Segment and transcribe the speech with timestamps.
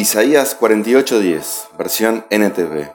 [0.00, 2.90] Isaías 48:10, versión NTV.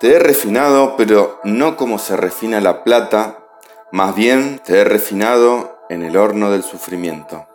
[0.00, 3.44] Te he refinado, pero no como se refina la plata,
[3.92, 7.46] más bien te he refinado en el horno del sufrimiento.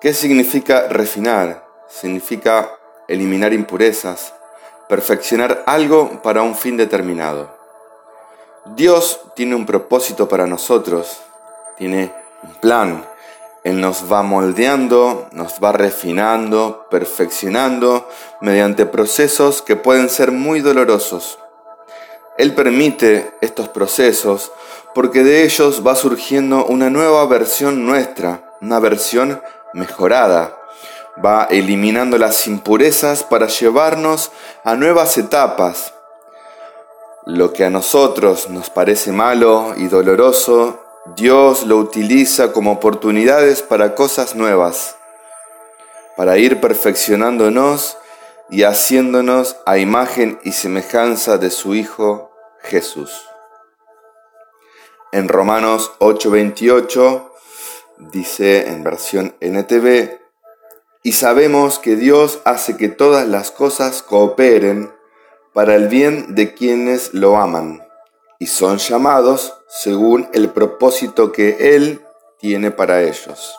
[0.00, 1.66] ¿Qué significa refinar?
[1.86, 2.70] Significa
[3.08, 4.32] eliminar impurezas,
[4.88, 7.54] perfeccionar algo para un fin determinado.
[8.74, 11.20] Dios tiene un propósito para nosotros,
[11.76, 12.10] tiene
[12.42, 13.04] un plan.
[13.68, 18.08] Él nos va moldeando, nos va refinando, perfeccionando
[18.40, 21.38] mediante procesos que pueden ser muy dolorosos.
[22.38, 24.52] Él permite estos procesos
[24.94, 29.42] porque de ellos va surgiendo una nueva versión nuestra, una versión
[29.74, 30.56] mejorada.
[31.22, 34.30] Va eliminando las impurezas para llevarnos
[34.64, 35.92] a nuevas etapas.
[37.26, 43.94] Lo que a nosotros nos parece malo y doloroso, Dios lo utiliza como oportunidades para
[43.94, 44.96] cosas nuevas,
[46.16, 47.96] para ir perfeccionándonos
[48.50, 53.26] y haciéndonos a imagen y semejanza de su Hijo Jesús.
[55.12, 57.32] En Romanos 8:28
[57.98, 60.20] dice en versión NTV,
[61.02, 64.92] y sabemos que Dios hace que todas las cosas cooperen
[65.54, 67.87] para el bien de quienes lo aman
[68.38, 72.04] y son llamados según el propósito que Él
[72.38, 73.58] tiene para ellos.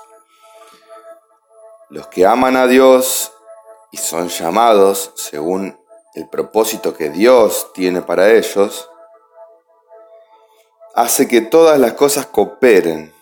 [1.90, 3.34] Los que aman a Dios
[3.92, 5.78] y son llamados según
[6.16, 8.90] el propósito que Dios tiene para ellos,
[10.96, 13.14] hace que todas las cosas cooperen.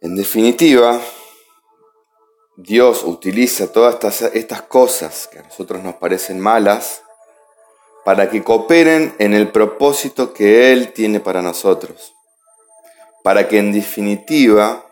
[0.00, 1.00] En definitiva,
[2.56, 7.02] Dios utiliza todas estas, estas cosas que a nosotros nos parecen malas
[8.04, 12.14] para que cooperen en el propósito que Él tiene para nosotros.
[13.22, 14.84] Para que en definitiva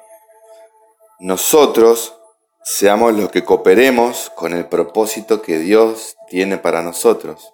[1.19, 2.15] nosotros
[2.63, 7.53] seamos los que cooperemos con el propósito que Dios tiene para nosotros.